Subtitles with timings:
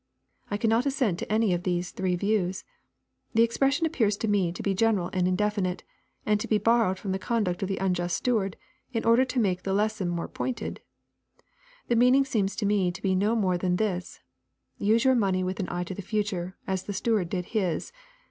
[0.49, 2.63] I cannot assent to any of these three views.
[3.35, 5.83] The expression appears to me to be general and indefinite,
[6.25, 8.57] and to be borrowed from the conduct of the unjust steward,
[8.93, 10.79] in order to make the les son more pointed.
[11.87, 14.21] The meaning seems to me to be no more than this,"
[14.79, 17.91] Use your money with an eye to the future, as the steward did his.